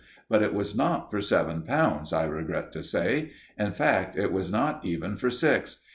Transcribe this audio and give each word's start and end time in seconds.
But 0.27 0.41
it 0.41 0.55
was 0.55 0.75
not 0.75 1.11
for 1.11 1.21
seven 1.21 1.61
pounds, 1.61 2.11
I 2.11 2.23
regret 2.23 2.71
to 2.71 2.81
say. 2.81 3.33
In 3.55 3.71
fact, 3.71 4.17
it 4.17 4.31
was 4.31 4.51
not 4.51 4.83
even 4.83 5.15
for 5.15 5.29
six. 5.29 5.81